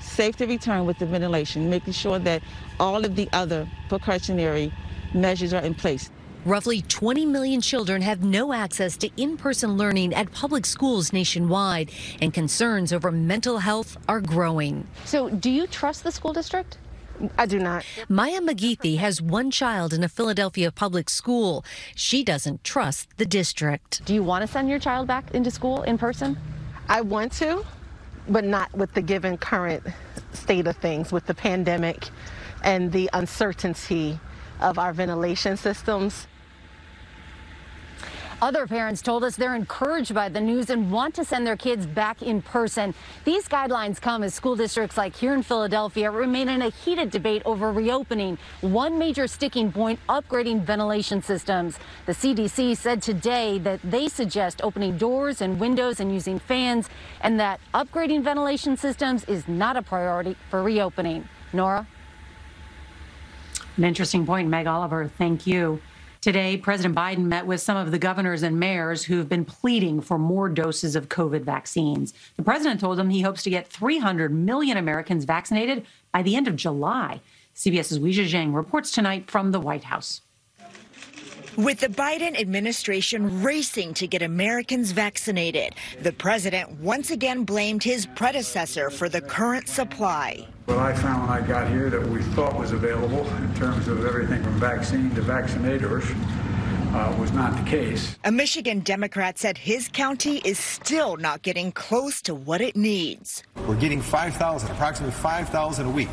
safe 0.00 0.36
to 0.36 0.46
return 0.46 0.86
with 0.86 0.98
the 0.98 1.06
ventilation, 1.06 1.68
making 1.68 1.92
sure 1.92 2.18
that 2.20 2.42
all 2.78 3.04
of 3.04 3.14
the 3.14 3.28
other 3.34 3.68
precautionary 3.90 4.72
measures 5.12 5.52
are 5.52 5.62
in 5.62 5.74
place. 5.74 6.10
Roughly 6.46 6.80
20 6.80 7.26
million 7.26 7.60
children 7.60 8.00
have 8.00 8.24
no 8.24 8.54
access 8.54 8.96
to 8.98 9.10
in 9.18 9.36
person 9.36 9.76
learning 9.76 10.14
at 10.14 10.32
public 10.32 10.64
schools 10.64 11.12
nationwide, 11.12 11.90
and 12.22 12.32
concerns 12.32 12.94
over 12.94 13.12
mental 13.12 13.58
health 13.58 13.98
are 14.08 14.22
growing. 14.22 14.86
So, 15.04 15.28
do 15.28 15.50
you 15.50 15.66
trust 15.66 16.02
the 16.02 16.10
school 16.10 16.32
district? 16.32 16.78
I 17.36 17.44
do 17.44 17.58
not. 17.58 17.84
Maya 18.08 18.40
McGeethy 18.40 18.96
has 18.96 19.20
one 19.20 19.50
child 19.50 19.92
in 19.92 20.02
a 20.02 20.08
Philadelphia 20.08 20.72
public 20.72 21.10
school. 21.10 21.62
She 21.94 22.24
doesn't 22.24 22.64
trust 22.64 23.08
the 23.18 23.26
district. 23.26 24.02
Do 24.06 24.14
you 24.14 24.22
want 24.22 24.40
to 24.40 24.46
send 24.50 24.70
your 24.70 24.78
child 24.78 25.06
back 25.06 25.34
into 25.34 25.50
school 25.50 25.82
in 25.82 25.98
person? 25.98 26.38
I 26.88 27.02
want 27.02 27.32
to, 27.32 27.66
but 28.30 28.44
not 28.44 28.72
with 28.74 28.94
the 28.94 29.02
given 29.02 29.36
current 29.36 29.82
state 30.32 30.66
of 30.66 30.76
things 30.78 31.12
with 31.12 31.26
the 31.26 31.34
pandemic 31.34 32.08
and 32.64 32.90
the 32.92 33.10
uncertainty 33.12 34.18
of 34.60 34.78
our 34.78 34.94
ventilation 34.94 35.58
systems. 35.58 36.26
Other 38.42 38.66
parents 38.66 39.02
told 39.02 39.22
us 39.22 39.36
they're 39.36 39.54
encouraged 39.54 40.14
by 40.14 40.30
the 40.30 40.40
news 40.40 40.70
and 40.70 40.90
want 40.90 41.14
to 41.16 41.26
send 41.26 41.46
their 41.46 41.58
kids 41.58 41.84
back 41.84 42.22
in 42.22 42.40
person. 42.40 42.94
These 43.26 43.46
guidelines 43.46 44.00
come 44.00 44.22
as 44.22 44.32
school 44.32 44.56
districts 44.56 44.96
like 44.96 45.14
here 45.14 45.34
in 45.34 45.42
Philadelphia 45.42 46.10
remain 46.10 46.48
in 46.48 46.62
a 46.62 46.70
heated 46.70 47.10
debate 47.10 47.42
over 47.44 47.70
reopening. 47.70 48.38
One 48.62 48.98
major 48.98 49.26
sticking 49.26 49.70
point, 49.70 50.00
upgrading 50.08 50.62
ventilation 50.62 51.20
systems. 51.20 51.78
The 52.06 52.12
CDC 52.12 52.78
said 52.78 53.02
today 53.02 53.58
that 53.58 53.80
they 53.84 54.08
suggest 54.08 54.62
opening 54.64 54.96
doors 54.96 55.42
and 55.42 55.60
windows 55.60 56.00
and 56.00 56.10
using 56.10 56.38
fans, 56.38 56.88
and 57.20 57.38
that 57.38 57.60
upgrading 57.74 58.22
ventilation 58.22 58.78
systems 58.78 59.24
is 59.24 59.48
not 59.48 59.76
a 59.76 59.82
priority 59.82 60.34
for 60.48 60.62
reopening. 60.62 61.28
Norah? 61.52 61.86
An 63.76 63.84
interesting 63.84 64.24
point, 64.24 64.48
Meg 64.48 64.66
Oliver. 64.66 65.08
Thank 65.18 65.46
you. 65.46 65.82
Today, 66.20 66.58
President 66.58 66.94
Biden 66.94 67.24
met 67.24 67.46
with 67.46 67.62
some 67.62 67.78
of 67.78 67.92
the 67.92 67.98
governors 67.98 68.42
and 68.42 68.60
mayors 68.60 69.04
who've 69.04 69.28
been 69.28 69.46
pleading 69.46 70.02
for 70.02 70.18
more 70.18 70.50
doses 70.50 70.94
of 70.94 71.08
COVID 71.08 71.44
vaccines. 71.44 72.12
The 72.36 72.42
president 72.42 72.78
told 72.78 72.98
them 72.98 73.08
he 73.08 73.22
hopes 73.22 73.42
to 73.44 73.50
get 73.50 73.66
300 73.68 74.30
million 74.30 74.76
Americans 74.76 75.24
vaccinated 75.24 75.86
by 76.12 76.20
the 76.20 76.36
end 76.36 76.46
of 76.46 76.56
July. 76.56 77.22
CBS's 77.56 77.98
Weijia 78.00 78.28
Jiang 78.28 78.54
reports 78.54 78.90
tonight 78.90 79.30
from 79.30 79.50
the 79.50 79.60
White 79.60 79.84
House. 79.84 80.20
With 81.56 81.80
the 81.80 81.88
Biden 81.88 82.40
administration 82.40 83.42
racing 83.42 83.94
to 83.94 84.06
get 84.06 84.22
Americans 84.22 84.92
vaccinated, 84.92 85.74
the 86.00 86.12
president 86.12 86.70
once 86.80 87.10
again 87.10 87.42
blamed 87.44 87.82
his 87.82 88.06
predecessor 88.06 88.88
for 88.88 89.08
the 89.08 89.20
current 89.20 89.68
supply. 89.68 90.46
What 90.66 90.78
I 90.78 90.94
found 90.94 91.28
when 91.28 91.42
I 91.42 91.46
got 91.46 91.68
here 91.68 91.90
that 91.90 92.06
we 92.06 92.22
thought 92.22 92.56
was 92.56 92.70
available 92.70 93.26
in 93.28 93.54
terms 93.56 93.88
of 93.88 94.06
everything 94.06 94.42
from 94.44 94.60
vaccine 94.60 95.10
to 95.16 95.22
vaccinators 95.22 96.04
uh, 96.94 97.16
was 97.18 97.32
not 97.32 97.56
the 97.56 97.68
case. 97.68 98.16
A 98.24 98.30
Michigan 98.30 98.78
Democrat 98.80 99.36
said 99.36 99.58
his 99.58 99.88
county 99.88 100.40
is 100.44 100.58
still 100.58 101.16
not 101.16 101.42
getting 101.42 101.72
close 101.72 102.22
to 102.22 102.34
what 102.34 102.60
it 102.60 102.76
needs. 102.76 103.42
We're 103.66 103.74
getting 103.74 104.00
5,000, 104.00 104.70
approximately 104.70 105.14
5,000 105.14 105.86
a 105.86 105.90
week. 105.90 106.08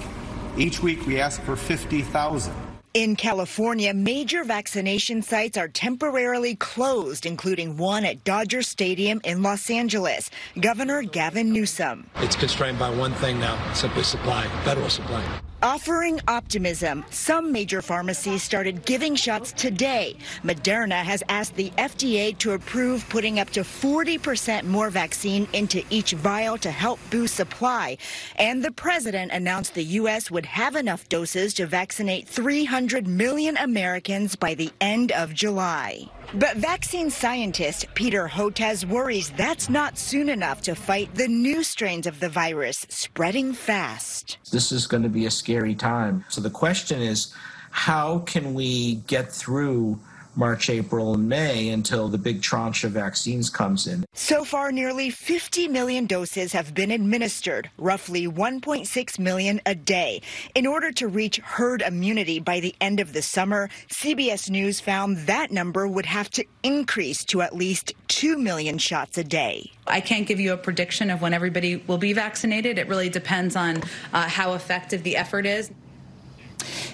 Each 0.58 0.82
week 0.82 1.06
we 1.06 1.20
ask 1.20 1.39
for 1.44 1.56
50,000. 1.56 2.66
In 2.98 3.16
California, 3.16 3.94
major 3.94 4.44
vaccination 4.44 5.22
sites 5.22 5.56
are 5.56 5.68
temporarily 5.68 6.56
closed, 6.56 7.27
including 7.27 7.77
one 7.77 8.04
at 8.04 8.24
Dodger 8.24 8.63
Stadium 8.63 9.22
in 9.24 9.44
Los 9.44 9.70
Angeles. 9.70 10.32
Governor 10.60 11.04
Gavin 11.04 11.54
Newsom. 11.54 12.10
It's 12.16 12.36
constrained 12.36 12.80
by 12.80 12.89
one 12.89 13.13
thing 13.13 13.39
now, 13.39 13.56
simply 13.74 14.01
supply, 14.01 14.48
federal 14.63 14.89
supply. 14.89 15.24
Offering 15.64 16.22
optimism, 16.28 17.04
some 17.10 17.52
major 17.52 17.82
pharmacies 17.82 18.44
started 18.44 18.86
giving 18.86 19.16
shots 19.16 19.52
today. 19.54 20.16
Moderna 20.44 21.02
has 21.02 21.24
asked 21.30 21.56
the 21.56 21.72
FDA 21.80 22.38
to 22.38 22.52
approve 22.52 23.10
putting 23.10 23.40
up 23.40 23.50
to 23.50 23.62
40% 23.62 24.66
more 24.66 24.92
vaccine 24.92 25.48
into 25.54 25.82
each 25.90 26.12
vial 26.12 26.60
to 26.60 26.70
help 26.70 27.00
boost 27.10 27.34
supply. 27.34 27.98
And 28.36 28.64
the 28.64 28.72
president 28.72 29.32
announced 29.32 29.74
the 29.74 29.84
U.S. 29.84 30.30
would 30.30 30.46
have 30.46 30.76
enough 30.76 31.10
doses 31.10 31.56
to 31.56 31.66
vaccinate 31.66 32.28
300 32.28 33.08
million 33.08 33.58
Americans 33.58 34.36
by 34.36 34.54
the 34.54 34.70
end 34.80 35.12
of 35.12 35.34
July. 35.34 36.08
But 36.34 36.57
vaccine 36.57 37.10
scientist 37.10 37.86
Peter 37.93 38.27
Hotez 38.27 38.84
worries 38.84 39.29
that's 39.31 39.69
not 39.69 39.98
soon 39.98 40.27
enough 40.27 40.62
to 40.63 40.75
fight 40.75 41.15
the 41.15 41.27
new 41.27 41.63
strains 41.63 42.05
of 42.05 42.19
the 42.19 42.27
virus 42.27 42.86
spreading 42.89 43.53
fast. 43.53 44.38
This 44.51 44.74
is 44.74 44.88
going 44.88 45.03
to 45.03 45.10
be 45.10 45.25
a 45.25 45.31
scary 45.31 45.74
time. 45.74 46.25
So 46.27 46.41
the 46.41 46.50
question 46.50 47.01
is 47.01 47.34
how 47.72 48.19
can 48.19 48.53
we 48.53 48.96
get 49.07 49.31
through 49.31 50.00
March, 50.38 50.70
April, 50.70 51.15
and 51.15 51.27
May 51.27 51.70
until 51.70 52.08
the 52.08 52.17
big 52.17 52.41
tranche 52.41 52.84
of 52.84 52.91
vaccines 52.91 53.50
comes 53.50 53.88
in. 53.88 54.06
So 54.13 54.44
far, 54.44 54.72
nearly 54.72 55.10
50 55.10 55.67
million 55.67 56.06
doses 56.06 56.53
have 56.53 56.74
been 56.74 56.91
administered, 56.91 57.70
roughly 57.77 58.27
1.6 58.27 59.20
million 59.20 59.60
a 59.65 59.74
day. 59.74 60.22
In 60.53 60.67
order 60.67 60.91
to 60.94 61.08
reach 61.08 61.38
herd 61.38 61.82
immunity 61.82 62.39
by 62.39 62.60
the 62.60 62.75
end 62.79 63.00
of 63.00 63.13
the 63.13 63.22
summer, 63.22 63.70
CBS 63.89 64.50
News 64.50 64.79
found 64.79 65.17
that 65.27 65.51
number 65.51 65.88
would 65.88 66.06
have 66.06 66.29
to 66.32 66.46
increase 66.63 67.25
to 67.25 67.41
at 67.41 67.56
least 67.56 67.94
2 68.10 68.38
million 68.38 68.77
shots 68.77 69.17
a 69.17 69.24
day. 69.24 69.72
I 69.88 70.01
can't 70.01 70.27
give 70.27 70.39
you 70.39 70.53
a 70.53 70.58
prediction 70.58 71.10
of 71.10 71.22
when 71.22 71.34
everybody 71.34 71.77
will 71.88 71.98
be 71.98 72.13
vaccinated. 72.13 72.77
It 72.77 72.88
really 72.88 73.10
depends 73.10 73.56
on 73.56 73.82
uh, 74.13 74.27
how 74.27 74.53
effective 74.53 75.03
the 75.03 75.15
effort 75.15 75.46
is. 75.46 75.72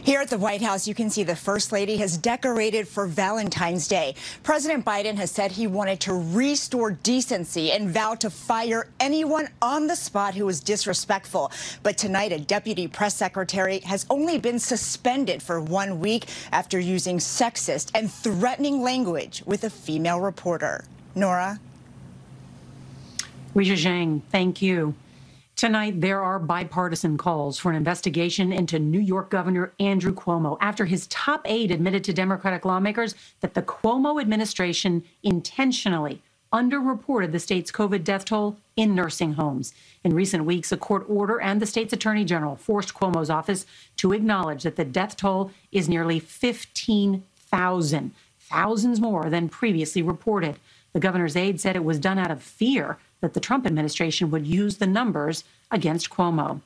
Here 0.03 0.19
at 0.19 0.29
the 0.29 0.37
White 0.37 0.61
House, 0.61 0.87
you 0.87 0.93
can 0.93 1.09
see 1.09 1.23
the 1.23 1.35
First 1.35 1.71
Lady 1.71 1.97
has 1.97 2.17
decorated 2.17 2.87
for 2.87 3.07
Valentine's 3.07 3.87
Day. 3.87 4.15
President 4.43 4.83
Biden 4.83 5.15
has 5.15 5.31
said 5.31 5.51
he 5.51 5.67
wanted 5.67 6.01
to 6.01 6.13
restore 6.13 6.91
decency 6.91 7.71
and 7.71 7.89
vowed 7.89 8.19
to 8.19 8.29
fire 8.29 8.87
anyone 8.99 9.47
on 9.61 9.87
the 9.87 9.95
spot 9.95 10.35
who 10.35 10.45
was 10.45 10.59
disrespectful. 10.59 11.51
But 11.83 11.97
tonight, 11.97 12.33
a 12.33 12.39
deputy 12.39 12.87
press 12.87 13.15
secretary 13.15 13.79
has 13.79 14.05
only 14.09 14.37
been 14.37 14.59
suspended 14.59 15.41
for 15.41 15.61
one 15.61 15.99
week 15.99 16.25
after 16.51 16.79
using 16.79 17.17
sexist 17.17 17.91
and 17.95 18.11
threatening 18.11 18.81
language 18.81 19.43
with 19.45 19.63
a 19.63 19.69
female 19.69 20.19
reporter. 20.19 20.83
Norah? 21.15 21.59
Weijia 23.55 23.77
Jiang, 23.77 24.21
thank 24.31 24.61
you. 24.61 24.95
Tonight, 25.63 26.01
there 26.01 26.21
are 26.21 26.39
bipartisan 26.39 27.17
calls 27.17 27.57
for 27.57 27.69
an 27.69 27.77
investigation 27.77 28.51
into 28.51 28.79
New 28.79 28.99
York 28.99 29.29
Governor 29.29 29.71
Andrew 29.79 30.13
Cuomo 30.13 30.57
after 30.59 30.83
his 30.83 31.07
top 31.07 31.49
aide 31.49 31.71
admitted 31.71 32.03
to 32.03 32.11
Democratic 32.11 32.65
lawmakers 32.65 33.15
that 33.39 33.53
the 33.53 33.61
Cuomo 33.61 34.19
administration 34.19 35.05
intentionally 35.23 36.21
underreported 36.51 37.31
the 37.31 37.39
state's 37.39 37.71
COVID 37.71 38.03
death 38.03 38.25
toll 38.25 38.57
in 38.75 38.93
nursing 38.93 39.35
homes. 39.35 39.73
In 40.03 40.13
recent 40.13 40.43
weeks, 40.43 40.73
a 40.73 40.75
court 40.75 41.05
order 41.07 41.39
and 41.39 41.61
the 41.61 41.65
state's 41.65 41.93
attorney 41.93 42.25
general 42.25 42.57
forced 42.57 42.93
Cuomo's 42.93 43.29
office 43.29 43.65
to 43.95 44.11
acknowledge 44.11 44.63
that 44.63 44.75
the 44.75 44.83
death 44.83 45.15
toll 45.15 45.49
is 45.71 45.87
nearly 45.87 46.19
15,000, 46.19 48.11
thousands 48.37 48.99
more 48.99 49.29
than 49.29 49.47
previously 49.47 50.01
reported. 50.01 50.57
The 50.91 50.99
governor's 50.99 51.37
aide 51.37 51.61
said 51.61 51.77
it 51.77 51.85
was 51.85 51.99
done 51.99 52.19
out 52.19 52.31
of 52.31 52.43
fear 52.43 52.97
that 53.23 53.33
the 53.33 53.39
Trump 53.39 53.65
administration 53.65 54.29
would 54.29 54.45
use 54.45 54.77
the 54.77 54.85
numbers 54.85 55.45
against 55.71 56.09
Cuomo. 56.09 56.59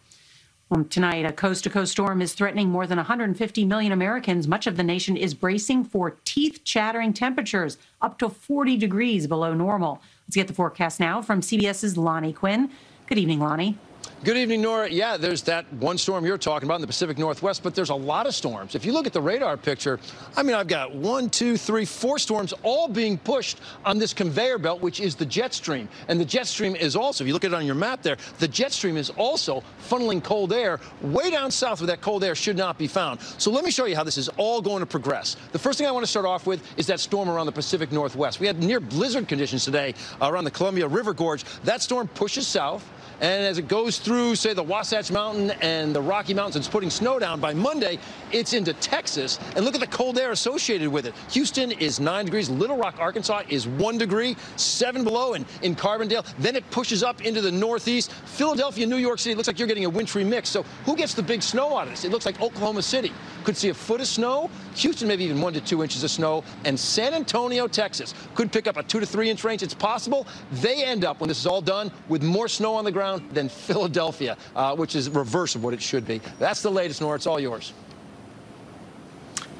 Well, 0.69 0.85
tonight, 0.85 1.23
a 1.23 1.31
coast 1.31 1.63
to 1.65 1.69
coast 1.69 1.91
storm 1.91 2.19
is 2.19 2.33
threatening 2.33 2.69
more 2.69 2.87
than 2.87 2.97
150 2.97 3.63
million 3.63 3.91
Americans. 3.91 4.47
Much 4.47 4.65
of 4.65 4.75
the 4.75 4.83
nation 4.83 5.15
is 5.15 5.35
bracing 5.35 5.83
for 5.83 6.17
teeth 6.25 6.63
chattering 6.63 7.13
temperatures 7.13 7.77
up 8.01 8.17
to 8.17 8.27
40 8.27 8.75
degrees 8.75 9.27
below 9.27 9.53
normal. 9.53 10.01
Let's 10.25 10.35
get 10.35 10.47
the 10.47 10.53
forecast 10.55 10.99
now 10.99 11.21
from 11.21 11.41
CBS's 11.41 11.95
Lonnie 11.95 12.33
Quinn. 12.33 12.71
Good 13.05 13.19
evening, 13.19 13.39
Lonnie. 13.39 13.77
Good 14.23 14.35
evening, 14.35 14.61
Norah. 14.63 14.89
Yeah, 14.89 15.15
there's 15.15 15.43
that 15.43 15.71
one 15.73 15.97
storm 15.97 16.25
you're 16.25 16.39
talking 16.39 16.67
about 16.67 16.75
in 16.75 16.81
the 16.81 16.87
Pacific 16.87 17.17
Northwest, 17.17 17.61
but 17.61 17.75
there's 17.75 17.91
a 17.91 17.95
lot 17.95 18.25
of 18.25 18.33
storms. 18.33 18.73
If 18.73 18.83
you 18.83 18.91
look 18.91 19.05
at 19.05 19.13
the 19.13 19.21
radar 19.21 19.55
picture, 19.57 19.99
I 20.35 20.43
mean, 20.43 20.55
I've 20.55 20.67
got 20.67 20.93
one, 20.93 21.29
two, 21.29 21.55
three, 21.55 21.85
four 21.85 22.17
storms 22.17 22.53
all 22.63 22.87
being 22.87 23.19
pushed 23.19 23.61
on 23.85 23.99
this 23.99 24.13
conveyor 24.13 24.57
belt, 24.57 24.81
which 24.81 24.99
is 24.99 25.15
the 25.15 25.25
jet 25.25 25.53
stream. 25.53 25.87
And 26.07 26.19
the 26.19 26.25
jet 26.25 26.47
stream 26.47 26.75
is 26.75 26.95
also, 26.95 27.23
if 27.23 27.27
you 27.27 27.33
look 27.33 27.45
at 27.45 27.51
it 27.51 27.53
on 27.53 27.65
your 27.65 27.75
map 27.75 28.01
there, 28.01 28.17
the 28.39 28.47
jet 28.47 28.71
stream 28.71 28.97
is 28.97 29.11
also 29.11 29.63
funneling 29.87 30.23
cold 30.23 30.51
air 30.51 30.79
way 31.01 31.29
down 31.29 31.51
south 31.51 31.79
where 31.79 31.87
that 31.87 32.01
cold 32.01 32.23
air 32.23 32.35
should 32.35 32.57
not 32.57 32.77
be 32.77 32.87
found. 32.87 33.21
So 33.37 33.51
let 33.51 33.63
me 33.63 33.71
show 33.71 33.85
you 33.85 33.95
how 33.95 34.03
this 34.03 34.17
is 34.17 34.29
all 34.37 34.61
going 34.61 34.79
to 34.79 34.87
progress. 34.87 35.37
The 35.51 35.59
first 35.59 35.77
thing 35.77 35.87
I 35.87 35.91
want 35.91 36.03
to 36.03 36.09
start 36.09 36.25
off 36.25 36.47
with 36.47 36.61
is 36.77 36.87
that 36.87 36.99
storm 36.99 37.29
around 37.29 37.45
the 37.45 37.51
Pacific 37.51 37.91
Northwest. 37.91 38.39
We 38.39 38.47
had 38.47 38.61
near 38.61 38.79
blizzard 38.79 39.27
conditions 39.27 39.63
today 39.63 39.93
around 40.21 40.45
the 40.45 40.51
Columbia 40.51 40.87
River 40.87 41.13
Gorge. 41.13 41.43
That 41.63 41.81
storm 41.83 42.07
pushes 42.07 42.47
south. 42.47 42.83
And 43.19 43.43
as 43.45 43.57
it 43.57 43.67
goes 43.67 43.97
through, 43.97 44.35
say, 44.35 44.53
the 44.53 44.61
Wasatch 44.61 45.11
Mountain 45.11 45.51
and 45.61 45.95
the 45.95 46.01
Rocky 46.01 46.35
Mountains, 46.35 46.55
it's 46.55 46.67
putting 46.67 46.91
snow 46.91 47.17
down. 47.17 47.39
By 47.39 47.53
Monday, 47.53 47.97
it's 48.31 48.53
into 48.53 48.73
Texas. 48.73 49.39
And 49.55 49.65
look 49.65 49.73
at 49.73 49.81
the 49.81 49.87
cold 49.87 50.19
air 50.19 50.31
associated 50.31 50.89
with 50.89 51.07
it. 51.07 51.15
Houston 51.31 51.71
is 51.71 51.99
9 51.99 52.25
degrees. 52.25 52.49
Little 52.49 52.77
Rock, 52.77 52.95
Arkansas 52.99 53.41
is 53.49 53.67
1 53.67 53.97
degree, 53.97 54.35
7 54.55 55.03
below 55.03 55.33
and 55.33 55.45
in 55.63 55.75
Carbondale. 55.75 56.25
Then 56.37 56.55
it 56.55 56.69
pushes 56.69 57.01
up 57.01 57.21
into 57.23 57.41
the 57.41 57.51
northeast. 57.51 58.11
Philadelphia, 58.11 58.85
New 58.85 58.97
York 58.97 59.17
City, 59.17 59.33
looks 59.33 59.47
like 59.47 59.57
you're 59.57 59.67
getting 59.67 59.85
a 59.85 59.89
wintry 59.89 60.23
mix. 60.23 60.49
So 60.49 60.63
who 60.85 60.95
gets 60.95 61.15
the 61.15 61.23
big 61.23 61.41
snow 61.41 61.75
out 61.75 61.87
of 61.87 61.89
this? 61.89 62.05
It 62.05 62.11
looks 62.11 62.25
like 62.25 62.39
Oklahoma 62.39 62.83
City. 62.83 63.11
Could 63.43 63.57
see 63.57 63.69
a 63.69 63.73
foot 63.73 64.01
of 64.01 64.07
snow. 64.07 64.49
Houston, 64.75 65.07
maybe 65.07 65.23
even 65.23 65.41
one 65.41 65.53
to 65.53 65.61
two 65.61 65.83
inches 65.83 66.03
of 66.03 66.11
snow. 66.11 66.43
And 66.65 66.79
San 66.79 67.13
Antonio, 67.13 67.67
Texas, 67.67 68.13
could 68.35 68.51
pick 68.51 68.67
up 68.67 68.77
a 68.77 68.83
two 68.83 68.99
to 68.99 69.05
three 69.05 69.29
inch 69.29 69.43
range. 69.43 69.63
It's 69.63 69.73
possible 69.73 70.27
they 70.51 70.83
end 70.83 71.05
up, 71.05 71.19
when 71.19 71.27
this 71.27 71.39
is 71.39 71.47
all 71.47 71.61
done, 71.61 71.91
with 72.09 72.23
more 72.23 72.47
snow 72.47 72.75
on 72.75 72.85
the 72.85 72.91
ground 72.91 73.27
than 73.31 73.49
Philadelphia, 73.67 74.37
uh, 74.55 74.75
which 74.75 74.95
is 74.95 75.09
reverse 75.09 75.55
of 75.55 75.63
what 75.63 75.73
it 75.73 75.81
should 75.81 76.05
be. 76.05 76.21
That's 76.39 76.61
the 76.61 76.71
latest, 76.71 77.01
Norah. 77.01 77.15
It's 77.15 77.27
all 77.27 77.39
yours. 77.39 77.73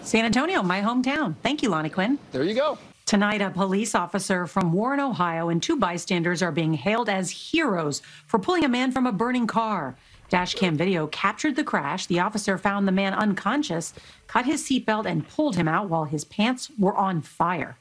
San 0.01 0.23
Antonio, 0.23 0.63
my 0.63 0.81
hometown. 0.81 1.35
Thank 1.43 1.61
you, 1.61 1.69
Lonnie 1.69 1.89
Quinn. 1.89 2.17
There 2.31 2.43
you 2.43 2.53
go. 2.53 2.77
Tonight, 3.05 3.41
a 3.41 3.49
police 3.49 3.95
officer 3.95 4.47
from 4.47 4.73
Warren, 4.73 4.99
Ohio, 4.99 5.47
and 5.47 5.63
two 5.63 5.77
bystanders 5.77 6.41
are 6.41 6.51
being 6.51 6.73
hailed 6.73 7.07
as 7.07 7.29
heroes 7.29 8.01
for 8.25 8.37
pulling 8.37 8.65
a 8.65 8.69
man 8.69 8.91
from 8.91 9.07
a 9.07 9.13
burning 9.13 9.47
car. 9.47 9.95
Dashcam 10.29 10.75
video 10.75 11.07
captured 11.07 11.55
the 11.55 11.63
crash. 11.63 12.05
The 12.05 12.19
officer 12.19 12.57
found 12.57 12.87
the 12.87 12.91
man 12.91 13.13
unconscious, 13.13 13.93
cut 14.27 14.45
his 14.45 14.63
seatbelt, 14.63 15.05
and 15.05 15.27
pulled 15.27 15.55
him 15.55 15.67
out 15.67 15.89
while 15.89 16.05
his 16.05 16.25
pants 16.25 16.69
were 16.77 16.95
on 16.95 17.21
fire. 17.21 17.77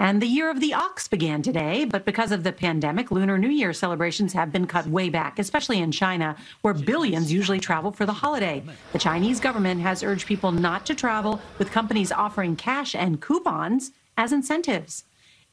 And 0.00 0.22
the 0.22 0.26
year 0.26 0.48
of 0.48 0.60
the 0.60 0.74
ox 0.74 1.08
began 1.08 1.42
today, 1.42 1.84
but 1.84 2.04
because 2.04 2.30
of 2.30 2.44
the 2.44 2.52
pandemic, 2.52 3.10
Lunar 3.10 3.36
New 3.36 3.48
Year 3.48 3.72
celebrations 3.72 4.32
have 4.32 4.52
been 4.52 4.66
cut 4.68 4.86
way 4.86 5.08
back, 5.08 5.40
especially 5.40 5.80
in 5.80 5.90
China, 5.90 6.36
where 6.62 6.74
billions 6.74 7.32
usually 7.32 7.58
travel 7.58 7.90
for 7.90 8.06
the 8.06 8.12
holiday. 8.12 8.62
The 8.92 9.00
Chinese 9.00 9.40
government 9.40 9.80
has 9.80 10.04
urged 10.04 10.26
people 10.26 10.52
not 10.52 10.86
to 10.86 10.94
travel, 10.94 11.40
with 11.58 11.72
companies 11.72 12.12
offering 12.12 12.54
cash 12.54 12.94
and 12.94 13.20
coupons 13.20 13.90
as 14.16 14.32
incentives. 14.32 15.02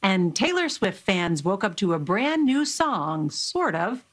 And 0.00 0.36
Taylor 0.36 0.68
Swift 0.68 1.02
fans 1.02 1.42
woke 1.42 1.64
up 1.64 1.74
to 1.76 1.94
a 1.94 1.98
brand 1.98 2.44
new 2.44 2.64
song, 2.64 3.30
sort 3.30 3.74
of. 3.74 4.04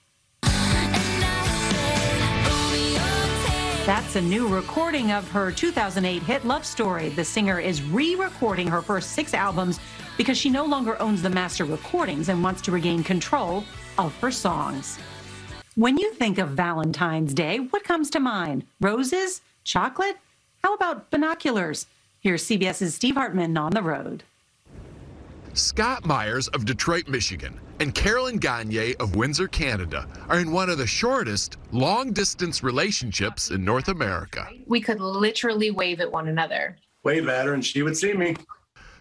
That's 3.85 4.15
a 4.15 4.21
new 4.21 4.47
recording 4.47 5.11
of 5.11 5.29
her 5.31 5.51
2008 5.51 6.23
hit 6.23 6.45
Love 6.45 6.65
Story. 6.65 7.09
The 7.09 7.25
singer 7.25 7.59
is 7.59 7.83
re 7.83 8.15
recording 8.15 8.65
her 8.65 8.81
first 8.81 9.11
six 9.11 9.33
albums 9.33 9.77
because 10.15 10.37
she 10.37 10.49
no 10.49 10.63
longer 10.63 10.97
owns 11.01 11.21
the 11.21 11.29
master 11.29 11.65
recordings 11.65 12.29
and 12.29 12.41
wants 12.41 12.61
to 12.61 12.71
regain 12.71 13.03
control 13.03 13.65
of 13.97 14.15
her 14.21 14.31
songs. 14.31 14.97
When 15.75 15.97
you 15.97 16.13
think 16.13 16.37
of 16.37 16.51
Valentine's 16.51 17.33
Day, 17.33 17.57
what 17.57 17.83
comes 17.83 18.09
to 18.11 18.21
mind? 18.21 18.65
Roses? 18.79 19.41
Chocolate? 19.65 20.15
How 20.63 20.73
about 20.75 21.11
binoculars? 21.11 21.85
Here's 22.21 22.47
CBS's 22.47 22.95
Steve 22.95 23.15
Hartman 23.15 23.57
on 23.57 23.73
the 23.73 23.83
road. 23.83 24.23
Scott 25.55 26.03
Myers 26.03 26.47
of 26.47 26.65
Detroit, 26.65 27.07
Michigan, 27.07 27.59
and 27.79 27.93
Carolyn 27.93 28.37
Gagne 28.37 28.95
of 28.95 29.15
Windsor, 29.15 29.47
Canada, 29.47 30.07
are 30.27 30.39
in 30.39 30.51
one 30.51 30.67
of 30.67 30.79
the 30.79 30.87
shortest 30.87 31.57
long 31.71 32.11
distance 32.11 32.63
relationships 32.63 33.51
in 33.51 33.63
North 33.63 33.87
America. 33.87 34.49
We 34.65 34.81
could 34.81 34.99
literally 34.99 35.69
wave 35.69 35.99
at 35.99 36.11
one 36.11 36.27
another. 36.27 36.77
Wave 37.03 37.27
at 37.29 37.45
her 37.45 37.53
and 37.53 37.63
she 37.63 37.83
would 37.83 37.95
see 37.95 38.13
me. 38.13 38.35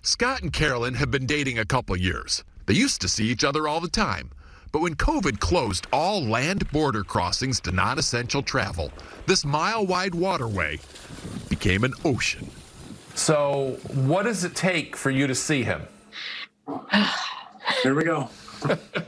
Scott 0.02 0.42
and 0.42 0.52
Carolyn 0.52 0.92
have 0.92 1.10
been 1.10 1.24
dating 1.24 1.58
a 1.58 1.64
couple 1.64 1.96
years. 1.96 2.44
They 2.66 2.74
used 2.74 3.00
to 3.00 3.08
see 3.08 3.28
each 3.28 3.44
other 3.44 3.66
all 3.66 3.80
the 3.80 3.88
time. 3.88 4.30
But 4.72 4.82
when 4.82 4.94
COVID 4.94 5.40
closed 5.40 5.86
all 5.90 6.22
land 6.22 6.70
border 6.70 7.02
crossings 7.02 7.60
to 7.60 7.72
non 7.72 7.98
essential 7.98 8.42
travel, 8.42 8.92
this 9.26 9.46
mile 9.46 9.86
wide 9.86 10.14
waterway 10.14 10.80
became 11.48 11.84
an 11.84 11.94
ocean. 12.04 12.50
So, 13.14 13.78
what 13.92 14.24
does 14.24 14.44
it 14.44 14.54
take 14.54 14.96
for 14.96 15.10
you 15.10 15.26
to 15.26 15.34
see 15.34 15.62
him? 15.62 15.86
Here 17.82 17.94
we 17.94 18.04
go. 18.04 18.28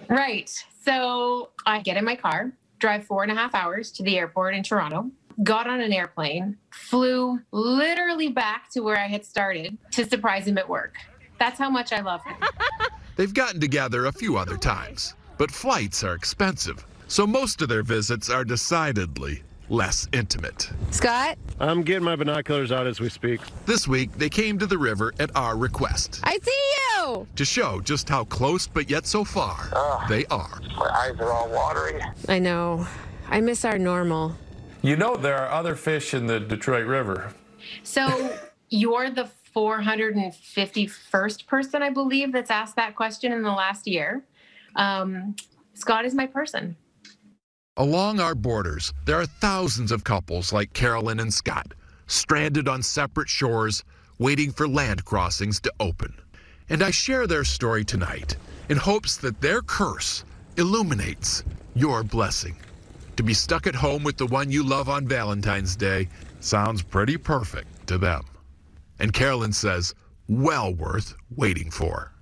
Right. 0.09 0.51
So 0.85 1.51
I 1.67 1.81
get 1.81 1.97
in 1.97 2.05
my 2.05 2.17
car, 2.17 2.53
drive 2.79 3.07
four 3.07 3.23
and 3.23 3.33
a 3.33 3.35
half 3.35 3.55
hours 3.55 3.91
to 3.93 4.03
the 4.03 4.19
airport 4.19 4.55
in 4.55 4.63
Toronto, 4.63 5.11
got 5.43 5.67
on 5.67 5.81
an 5.81 5.93
airplane, 5.93 6.57
flew 6.71 7.41
literally 7.53 8.29
back 8.29 8.71
to 8.71 8.81
where 8.81 8.99
I 8.99 9.07
had 9.07 9.25
started 9.25 9.77
to 9.93 10.09
surprise 10.09 10.47
him 10.47 10.59
at 10.59 10.69
work. 10.69 10.97
That's 11.39 11.59
how 11.59 11.71
much 11.71 11.93
I 11.93 12.01
love 12.01 12.23
him. 12.25 12.37
They've 13.17 13.35
gotten 13.35 13.61
together 13.61 14.07
a 14.07 14.13
few 14.13 14.37
other 14.37 14.57
times, 14.57 15.15
but 15.39 15.51
flights 15.51 16.05
are 16.05 16.15
expensive, 16.15 16.85
so 17.09 17.27
most 17.27 17.63
of 17.63 17.69
their 17.69 17.83
visits 17.83 18.29
are 18.29 18.45
decidedly 18.45 19.43
less 19.69 20.09
intimate. 20.13 20.71
Scott? 20.91 21.39
I'm 21.59 21.83
getting 21.83 22.05
my 22.05 22.17
binoculars 22.17 22.71
out 22.73 22.87
as 22.87 23.01
we 23.01 23.09
speak. 23.09 23.41
This 23.67 23.89
week, 23.89 24.13
they 24.19 24.29
came 24.29 24.59
to 24.59 24.67
the 24.67 24.79
river 24.79 25.15
at 25.19 25.35
our 25.35 25.57
request 25.57 26.21
I 26.25 26.39
see 26.43 26.51
you! 26.51 26.84
To 27.37 27.45
show 27.45 27.81
just 27.81 28.09
how 28.09 28.25
close 28.25 28.67
but 28.67 28.89
yet 28.89 29.07
so 29.07 29.25
far 29.25 29.69
they 30.09 30.25
are. 30.27 30.61
My 30.77 30.89
eyes 30.89 31.19
are 31.19 31.31
all 31.31 31.49
watery. 31.51 32.01
I 32.29 32.39
know. 32.39 32.87
I 33.29 33.41
miss 33.41 33.65
our 33.65 33.79
normal. 33.79 34.37
You 34.83 34.97
know 34.97 35.17
there 35.17 35.39
are 35.39 35.51
other 35.51 35.77
fish 35.77 36.15
in 36.15 36.27
the 36.27 36.39
Detroit 36.41 36.87
River. 36.87 37.33
So 37.83 38.37
you're 38.69 39.11
the 39.11 39.29
451st 39.55 41.47
person, 41.47 41.83
I 41.83 41.91
believe, 41.91 42.33
that's 42.33 42.51
asked 42.51 42.77
that 42.77 42.97
question 42.97 43.33
in 43.33 43.43
the 43.43 43.53
last 43.53 43.87
year. 43.87 44.25
Um, 44.77 45.37
Scott 45.75 46.05
is 46.05 46.15
my 46.15 46.27
person. 46.27 46.77
Along 47.77 48.21
our 48.21 48.35
borders, 48.35 48.93
there 49.05 49.21
are 49.21 49.27
thousands 49.27 49.91
of 49.91 50.05
couples 50.05 50.53
like 50.53 50.73
Carolyn 50.73 51.19
and 51.21 51.33
Scott, 51.33 51.75
stranded 52.07 52.69
on 52.69 52.83
separate 52.83 53.29
shores, 53.29 53.85
waiting 54.19 54.53
for 54.53 54.69
land 54.69 55.05
crossings 55.05 55.61
to 55.61 55.73
open. 55.81 56.15
And 56.71 56.83
I 56.83 56.91
share 56.91 57.27
their 57.27 57.45
story 57.45 57.85
tonight 57.85 58.37
in 58.69 58.77
hopes 58.77 59.17
that 59.19 59.41
their 59.41 59.61
curse 59.61 60.25
illuminates 60.57 61.45
your 61.75 62.03
blessing. 62.03 62.57
To 63.17 63.23
be 63.23 63.35
stuck 63.35 63.67
at 63.67 63.75
home 63.75 64.03
with 64.03 64.17
the 64.17 64.27
one 64.27 64.51
you 64.51 64.63
love 64.63 64.89
on 64.89 65.07
Valentine's 65.07 65.77
Day 65.77 66.09
sounds 66.41 66.83
pretty 66.83 67.17
perfect 67.17 67.87
to 67.89 67.99
them. 67.99 68.25
And 68.99 69.13
Carolyn 69.13 69.53
says, 69.53 69.95
well 70.29 70.75
worth 70.75 71.15
waiting 71.37 71.71
for. 71.71 72.13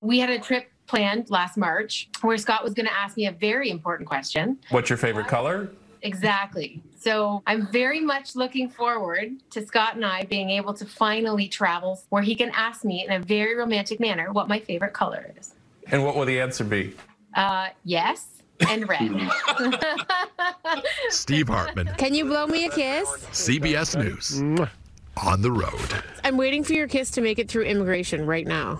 We 0.00 0.18
had 0.18 0.30
a 0.30 0.38
trip 0.38 0.70
planned 0.86 1.30
last 1.30 1.56
March 1.56 2.08
where 2.20 2.36
Scott 2.36 2.62
was 2.62 2.74
going 2.74 2.86
to 2.86 2.92
ask 2.92 3.16
me 3.16 3.26
a 3.26 3.32
very 3.32 3.70
important 3.70 4.08
question. 4.08 4.58
What's 4.70 4.90
your 4.90 4.96
favorite 4.96 5.28
color? 5.28 5.70
Exactly. 6.04 6.82
So 7.00 7.42
I'm 7.46 7.66
very 7.68 8.00
much 8.00 8.36
looking 8.36 8.68
forward 8.68 9.32
to 9.50 9.66
Scott 9.66 9.96
and 9.96 10.04
I 10.04 10.24
being 10.24 10.50
able 10.50 10.74
to 10.74 10.84
finally 10.84 11.48
travel 11.48 12.00
where 12.10 12.22
he 12.22 12.34
can 12.34 12.50
ask 12.54 12.84
me 12.84 13.04
in 13.04 13.12
a 13.12 13.20
very 13.20 13.56
romantic 13.56 14.00
manner 14.00 14.30
what 14.30 14.46
my 14.46 14.60
favorite 14.60 14.92
color 14.92 15.32
is. 15.38 15.54
And 15.90 16.04
what 16.04 16.14
will 16.14 16.26
the 16.26 16.40
answer 16.40 16.62
be? 16.62 16.94
Uh, 17.34 17.68
yes 17.84 18.42
and 18.68 18.88
red. 18.88 19.10
Steve 21.08 21.48
Hartman, 21.48 21.88
Can 21.96 22.14
you 22.14 22.26
blow 22.26 22.46
me 22.46 22.66
a 22.66 22.70
kiss? 22.70 23.08
CBS 23.32 23.96
News, 23.96 24.68
on 25.16 25.42
the 25.42 25.50
road. 25.50 26.02
I'm 26.22 26.36
waiting 26.36 26.62
for 26.64 26.74
your 26.74 26.86
kiss 26.86 27.10
to 27.12 27.20
make 27.20 27.38
it 27.38 27.48
through 27.48 27.64
immigration 27.64 28.26
right 28.26 28.46
now. 28.46 28.78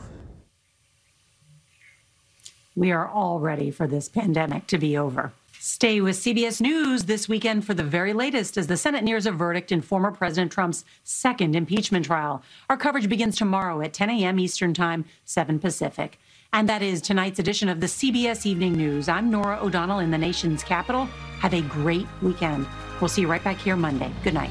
We 2.77 2.93
are 2.93 3.09
all 3.09 3.41
ready 3.41 3.71
for 3.71 3.87
this 3.87 4.09
pandemic 4.09 4.67
to 4.69 4.79
be 4.79 4.97
over. 4.99 5.33
Stay 5.67 5.99
with 6.03 6.17
CBS 6.17 6.61
News 6.61 7.05
this 7.05 7.27
weekend 7.27 7.65
for 7.65 7.73
the 7.73 7.83
very 7.83 8.13
latest 8.13 8.59
as 8.59 8.67
the 8.67 8.77
Senate 8.77 9.03
nears 9.03 9.25
a 9.25 9.33
verdict 9.33 9.73
in 9.73 9.81
former 9.81 10.11
President 10.11 10.53
Trump's 10.53 10.85
second 11.05 11.57
impeachment 11.57 12.05
trial. 12.05 12.43
Our 12.69 12.77
coverage 12.77 13.09
begins 13.09 13.37
tomorrow 13.37 13.81
at 13.81 13.95
10 13.95 14.11
a.m. 14.11 14.39
Eastern 14.39 14.75
Time, 14.75 15.07
7 15.25 15.59
Pacific. 15.59 16.19
And 16.53 16.69
that 16.69 16.83
is 16.83 17.01
tonight's 17.01 17.39
edition 17.39 17.71
of 17.71 17.81
the 17.81 17.87
CBS 17.87 18.45
Evening 18.45 18.75
News. 18.75 19.09
I'm 19.09 19.31
Norah 19.31 19.59
O'Donnell 19.63 20.01
in 20.01 20.11
the 20.11 20.19
nation's 20.19 20.63
capital. 20.63 21.07
Have 21.41 21.55
a 21.55 21.63
great 21.63 22.07
weekend. 22.21 22.67
We'll 23.01 23.09
see 23.09 23.23
you 23.23 23.29
right 23.29 23.43
back 23.43 23.57
here 23.57 23.75
Monday. 23.75 24.13
Good 24.23 24.35
night. 24.35 24.51